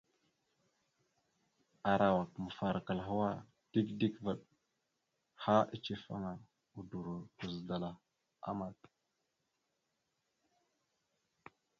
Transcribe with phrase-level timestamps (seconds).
[1.91, 3.29] Arawak mafarakal hwa
[3.71, 4.39] dik dik vvaɗ,
[5.43, 6.31] ha icefaŋa,
[6.79, 7.95] udoro guzədalah
[8.49, 8.77] amat.